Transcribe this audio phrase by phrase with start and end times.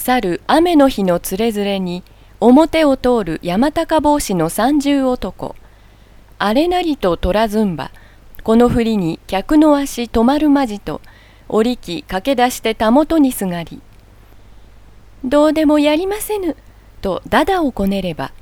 [0.00, 2.02] 去る雨の日のつれづれに
[2.40, 5.54] 表を通る山高帽子の三重男。
[6.38, 7.92] あれなりと虎ずんば。
[8.42, 11.02] この振りに客の足止まるまじと
[11.48, 13.82] 折り機駆け出してたもとにすがり。
[15.22, 16.56] どうでもやりませぬ
[17.02, 18.32] とだだをこねれば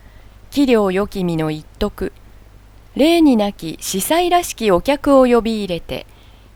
[0.52, 2.12] 器量よき身の一徳。
[2.94, 6.06] 例になき司祭らしきお客を呼び入れて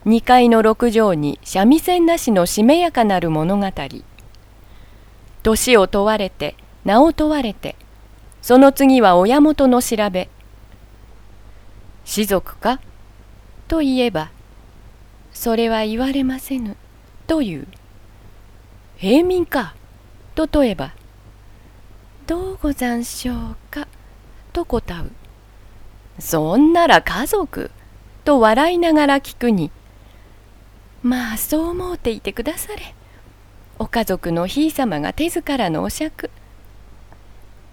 [0.05, 3.67] 二階の六畳に三味線なしのしめやかなる物語。
[5.43, 7.75] 年を問われて名を問われて
[8.41, 10.29] その次は親元の調べ
[12.05, 12.81] 士族か？
[13.67, 14.31] と言えば
[15.31, 16.75] それは言われませぬ
[17.27, 17.67] という。
[18.97, 19.73] 平民か？
[20.35, 20.93] と問えば
[22.27, 23.87] どうござんしょうか？
[24.51, 25.11] と答う。
[26.19, 27.71] そんなら家族？
[28.25, 29.71] と笑いながら聞くに
[31.01, 32.95] まあそう思うていてくだされ。
[33.79, 36.29] お家族のひいさまが手ずからのお酌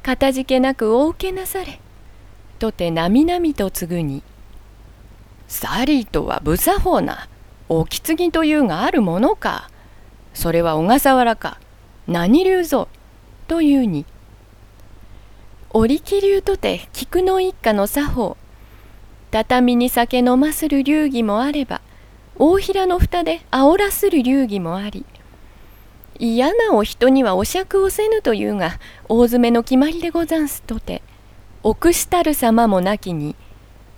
[0.02, 1.78] かたじけなくお受けなされ。
[2.58, 4.22] とてなみなみと継ぐに。
[5.46, 7.28] サリーとは無作法な
[7.68, 9.70] おき継ぎというがあるものか。
[10.32, 11.58] それは小笠原か。
[12.08, 12.88] 何流ぞ
[13.46, 14.06] というに。
[15.70, 18.36] 織木流とて菊の一家の作法。
[19.30, 21.80] 畳に酒飲まする流儀もあれば
[22.36, 25.04] 大平の蓋で煽らする流儀もあり。
[26.22, 31.02] 嫌なお人にはお酌をせぬというが大詰めの決まりでござんすとて
[31.62, 33.34] 臆したる様もなきに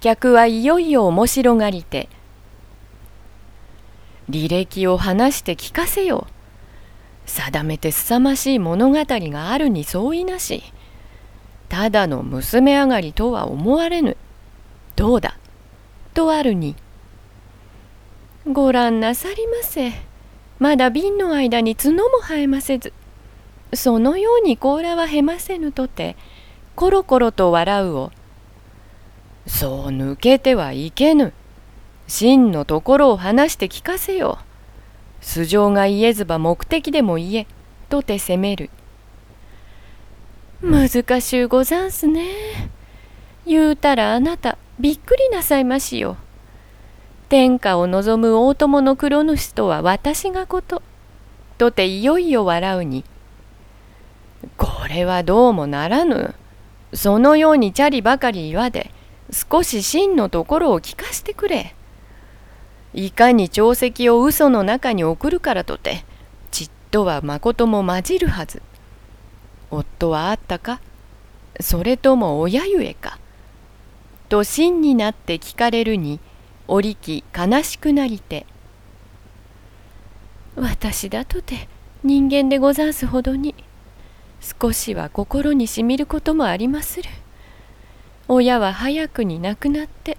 [0.00, 2.08] 客はいよいよ面白がりて
[4.30, 6.28] 履歴を話して聞かせよ
[7.26, 10.62] 定めてすさましい物語があるに相違なし
[11.68, 14.16] ただの娘上がりとは思われぬ。
[14.94, 15.38] どうだ？
[16.14, 16.76] とあるに
[18.46, 20.11] ご覧なさりませ。
[20.62, 22.92] まだ瓶の間に角も生えませず
[23.74, 26.14] そのように甲羅はへませぬとて
[26.76, 28.12] コロコロと笑うを
[29.44, 31.32] そう抜けてはいけぬ。
[32.06, 34.38] 真のところを話して聞かせよ
[35.20, 37.46] 素性が言えずば目的でも言え
[37.88, 38.70] とて責める。
[40.62, 42.70] 難しゅうござんすね。
[43.44, 46.16] 言うたらあなたびっくりなさいましよ。
[47.32, 50.82] 天下を望む大友の黒主とは私がこと。
[51.56, 53.04] とていよいよ笑うに。
[54.58, 56.34] これはどうもならぬ。
[56.92, 58.90] そのようにチャリばかり言わで、
[59.30, 61.74] 少し真のところを聞かしてくれ。
[62.92, 66.04] いかに帳石を嘘の中に送るからとて、
[66.50, 68.60] ちっとはまことも混じるはず。
[69.70, 70.82] 夫はあったか？
[71.60, 73.18] それとも親ゆえか？
[74.28, 76.20] と真になって聞かれるに、
[76.68, 78.46] 折き悲しくなりて。
[80.56, 81.68] 私だとて
[82.04, 83.54] 人間でござんすほどに
[84.60, 87.08] 少しは心にしみることもありまする。
[88.28, 90.18] 親は早くに亡くなって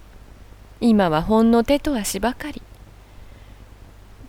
[0.81, 2.61] 今はほんの手と足ばかり。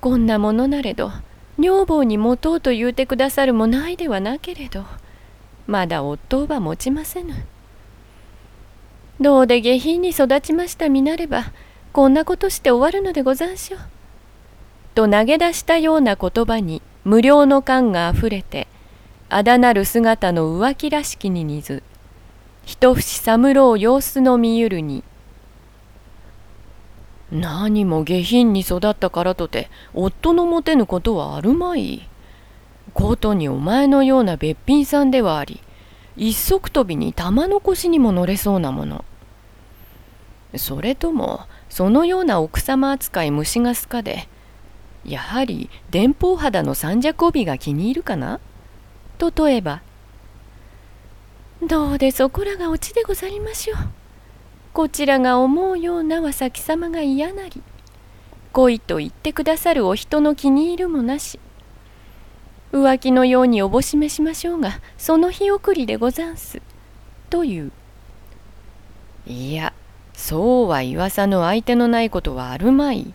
[0.00, 1.10] こんなものなれど
[1.58, 4.84] 女房に持とうと言うてくださるもないではなけれど
[5.66, 7.34] まだ夫は持ちませぬ。
[9.20, 11.52] どうで下品に育ちました身なれば
[11.94, 13.80] こんなことして終わるのでござんしょう。
[14.96, 18.66] と投げ出したような言葉に無料の感があふれて
[19.28, 21.84] あだなる姿の浮気らしきに似ず
[22.64, 25.04] 一節寒ろう様子の見ゆるに
[27.30, 32.08] 何も下品に育ったからとて夫の持てぬことはあるまい？
[32.92, 35.60] ことにお前のようなべっぴんさんではあり
[36.16, 39.04] 一足飛びに玉の腰にも乗れそうなもの。
[40.56, 44.28] それともそのような奥様扱い虫がすかで
[45.04, 48.40] やはり電報肌の三尺帯が気に入るかな？
[49.18, 49.82] と問えば
[51.62, 53.76] どうでそこらが落ちでござりましょう？
[54.72, 57.62] こちらが思うようなは先様が嫌なり
[58.52, 61.38] 恋と言ってくださるお人の気に入るもなし。
[62.72, 66.60] 浮気のようにおぼしめしましょうがその日送りでござんす。
[67.30, 67.72] という。
[69.26, 69.72] いや
[70.14, 73.12] そうは言わさぬ相手のないことはあるまい。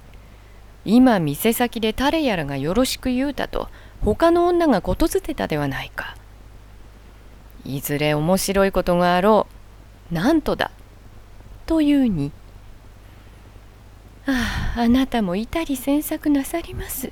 [0.86, 3.69] 今店先で誰やらがよろしく言うたと
[4.01, 6.16] 他の女がことづてたではないか。
[7.66, 9.48] いずれ面白いことがあろ
[10.12, 10.13] う。
[10.13, 10.72] なんとだ。
[11.66, 12.31] というに。
[14.25, 17.12] ああ、あなたもいたり詮索なさります。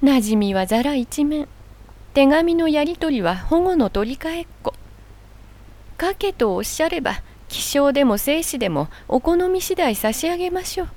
[0.00, 1.48] なじみはざら一面。
[2.14, 4.74] 手紙のやり取りは保護の取り替えっこ。
[5.96, 7.22] かけとおっしゃれば
[7.52, 10.88] 気性でも精子でもお好み次第差し上げましょう。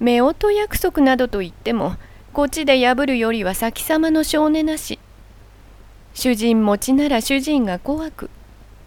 [0.00, 1.96] 夫婦約束などと言っても
[2.32, 4.98] こっちで破るよりは先様の性根なし。
[6.14, 8.30] 主人持ちなら主人が怖く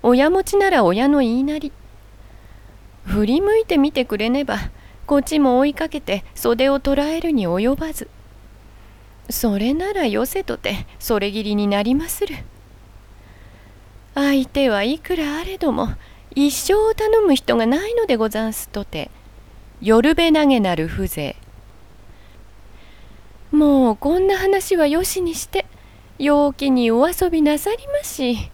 [0.01, 1.71] 親持ちなら親の言いなり。
[3.05, 4.57] 振り向いてみてくれねば
[5.05, 8.09] こっちも追いかけて袖を捕らえるに及ばず。
[9.29, 12.37] それならよせとてそれぎりになりまする。
[14.15, 15.89] 相手はいくらあれども
[16.35, 19.11] 一生を頼む人がないのでござんすとて
[19.81, 21.35] 夜べ投げなる風
[23.51, 23.55] 情。
[23.55, 25.65] もうこんな話はよしにして
[26.17, 28.49] 陽気にお遊びなさりまし。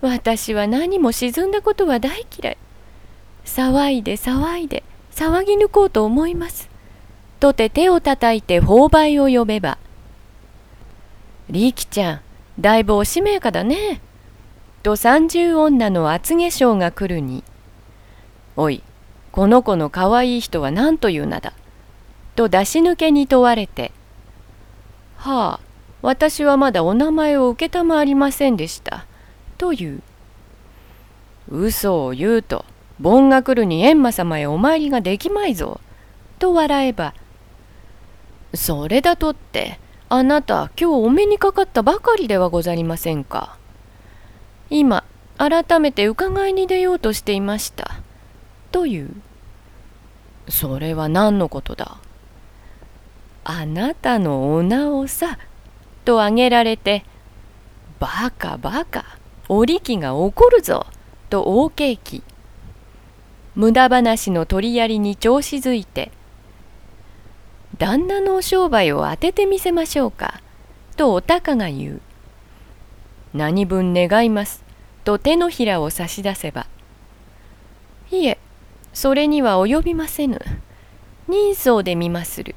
[0.00, 2.56] 私は何も沈んだことは大嫌い。
[3.44, 6.70] 騒いで騒いで騒ぎ抜こうと思います。
[7.40, 9.78] とて手をたたいて購買を呼べば。
[11.50, 12.20] 力ちゃん
[12.60, 14.00] だいぶおしめやかだね。
[14.88, 17.44] と三十女の厚化粧が来るに
[18.56, 18.82] おい
[19.32, 21.52] この子のかわいい人は何という名だ？
[22.36, 23.92] と出し抜けに問われて
[25.16, 25.68] はあ
[26.00, 29.04] 私はまだお名前を承りませんでした。
[29.58, 30.02] という。
[31.50, 32.64] 嘘を言うと、
[32.98, 35.82] 盆が来るに閻魔様へお参りができまいぞ。
[36.38, 37.12] と笑えば、
[38.54, 43.57] それだとって、あなた今日お目にかかったばかりではござりませんか。
[44.70, 45.04] 今、
[45.38, 48.00] 改めて伺いに出ようとしていました。
[48.70, 49.10] という。
[50.48, 51.98] それは何のことだ？
[53.44, 55.38] あなたのお名をさ、
[56.04, 57.04] と挙げられて
[58.00, 59.04] 「バカバカ
[59.48, 60.86] お力が怒るぞ」
[61.28, 62.22] と大景気
[63.54, 66.10] 無駄話の取りやりに調子づいて
[67.76, 70.40] 「旦那のお商売を当ててみせましょうか」
[70.96, 72.00] とおたかが言う
[73.34, 74.64] 「何分願います」
[75.04, 76.66] と手のひらを差し出せば
[78.10, 78.38] 「いえ
[78.92, 80.40] それには及びませぬ。
[81.28, 82.54] 人相で見まする」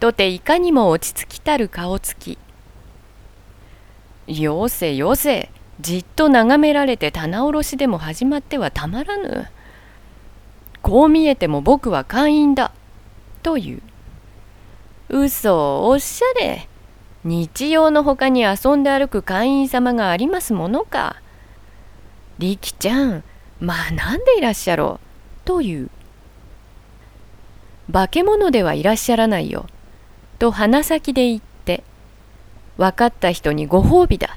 [0.00, 2.38] とていかにも落ち着きたる顔つき。
[4.26, 5.50] よせよせ
[5.80, 9.48] じっと眺められて棚卸しでも始まってはたまらぬ。
[10.82, 12.72] こう見えても僕は会員だ。
[13.42, 13.82] という。
[15.08, 16.68] 嘘おっしゃれ。
[17.24, 21.16] 日曜のほかに遊んで歩く会員様がありますものか。
[22.38, 23.24] 力ちゃん
[23.60, 25.46] まあなんでいらっしゃろう？
[25.46, 25.90] という。
[27.90, 29.66] 化け物ではいらっしゃらないよ。
[30.38, 31.82] と鼻先で言って。
[32.76, 34.36] 分かった人にご褒美だ。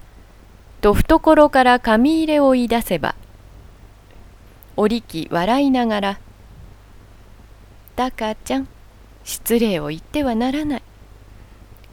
[0.80, 3.16] と懐から紙入れを言い出せば、
[4.76, 6.20] おりき笑いながら、
[7.96, 8.68] タカちゃん、
[9.24, 10.84] 失礼を言ってはならない。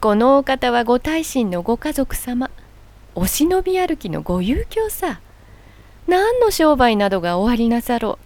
[0.04, 2.50] このお方はご大臣のご家族様、
[3.14, 5.22] お忍び歩きのご遊興さ。
[6.06, 8.18] 何の商売などが終わりなさろ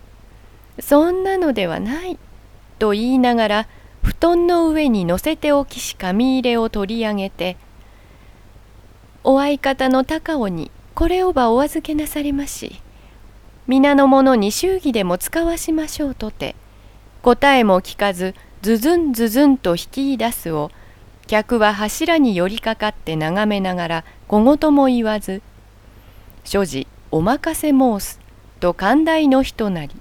[0.77, 0.83] う。
[0.83, 2.19] そんなのではない。
[2.81, 3.69] と言いながら、
[4.03, 7.57] 布団の上に乗せておきし紙入れを取り上げて、
[9.23, 12.83] お相方の高尾にこれをばお預けなされまし
[13.69, 16.57] 皆の者に祝儀でも使わしましょうとて
[17.23, 20.73] 答えも聞かずズズンズズンと引き出すを
[21.29, 25.43] 客は柱に寄りかかって眺めながら小言も言わず
[26.43, 28.19] 所持お任せ申す
[28.59, 29.95] と寛大の人なり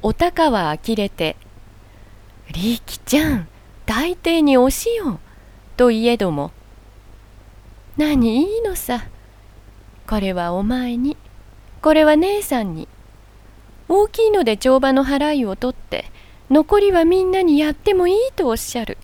[0.00, 1.36] お高は呆れて
[2.50, 3.48] 「力ちゃん
[3.84, 5.18] 大抵におしよう」
[5.76, 6.52] といえども
[8.00, 9.08] 何いいのさ。
[10.06, 11.18] これはお前に、
[11.82, 12.88] これは姉さんに。
[13.88, 16.06] 大きいので帳場の払いを取って、
[16.50, 18.98] 残りはみんなにやってもいいとおっしゃる。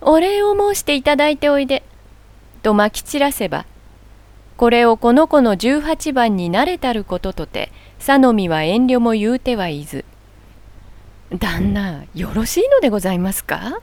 [0.00, 1.82] お礼を申していただいておいで。
[2.62, 3.66] とまき散らせば、
[4.56, 10.04] これをこの子の十八番に慣れたることとて、さのみは遠慮も言うてはいず。
[11.36, 13.80] 旦那、よろしいのでございますか？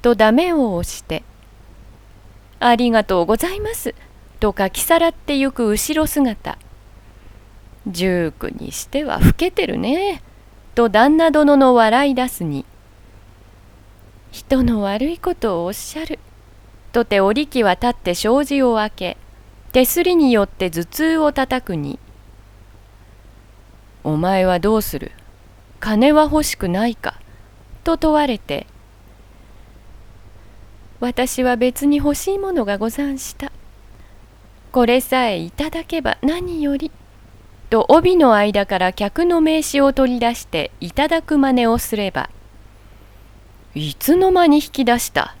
[0.00, 1.22] とダメを押して、
[2.60, 3.94] ありがとうございます。
[4.40, 6.56] とかきさらってゆく後ろ姿。
[7.86, 10.22] 十九にしては老けてるね。
[10.76, 12.66] と旦那殿の笑い出すに。
[14.30, 16.18] 人の悪いことをおっしゃる。
[16.92, 19.16] とて織木は立って障子を開け、
[19.72, 21.98] 手すりによって頭痛をたたくに。
[24.04, 25.12] お前はどうする？
[25.80, 27.18] 金は欲しくないか？
[27.82, 28.66] と問われて、
[31.00, 33.50] 私は別に欲しいものがござんした。
[34.72, 36.90] これさえいただけば何より。
[37.70, 42.30] と帯の間から客の名刺を取り出していただく真似をすれば。
[43.74, 45.36] いつの間に引き出した？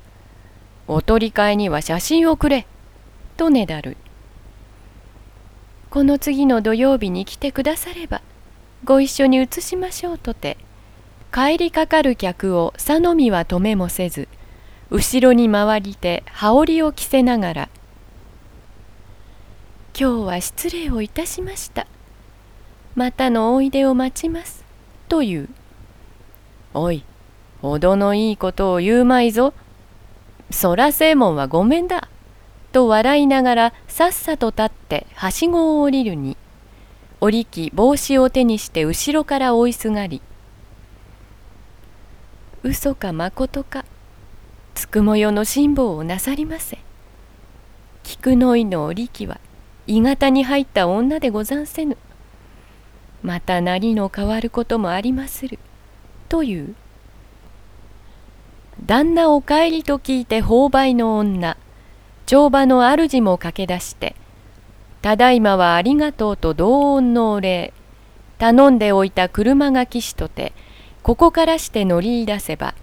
[0.88, 2.66] お取り替えには写真をくれ。
[3.36, 3.96] とねだる。
[5.90, 8.22] この次の土曜日に来てくだされば、
[8.84, 10.58] ご一緒に写しましょうとて、
[11.32, 14.26] 帰りかかる客をさのみは止めもせず
[14.90, 17.68] 後ろに回りて羽織を着せながら
[19.98, 21.86] 「今日は失礼をいたしました
[22.96, 24.64] またのおいでを待ちます」
[25.08, 25.48] という。
[26.74, 27.04] おい、
[27.62, 29.54] ほどのいいことを言うまいぞ。
[30.50, 32.08] そら正門はごめんだ。
[32.72, 36.36] と笑いながらさっさと立ってはしごを降りるに、
[37.20, 40.20] おりき帽子を手にして後ろから追いすがり、
[42.62, 43.84] 嘘かまことか、
[44.74, 46.78] つくもよの辛抱をなさりませ。
[48.02, 49.40] 菊の井のおりきは、
[49.86, 51.96] 鋳型に入った女でござんせぬ。
[53.22, 55.58] またなりの変わることもありまする。
[56.28, 56.74] という
[58.84, 61.56] 旦那お帰りと聞いて購買の女
[62.26, 64.14] 帳場の主も駆け出して
[65.02, 67.72] 「ただいまはありがとうと同音のお礼
[68.38, 70.52] 頼んでおいた車が騎士とて
[71.02, 72.74] ここからして乗り出せば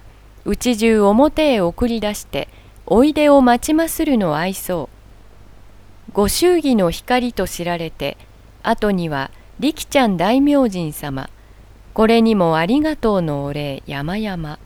[0.45, 2.47] うち中表へ送り出して
[2.85, 4.89] おいでを待ちまするの愛想
[6.13, 8.17] ご祝儀の光と知られて
[8.63, 11.29] 後には力ちゃん大明神様
[11.93, 14.57] これにもありがとうのお礼山々。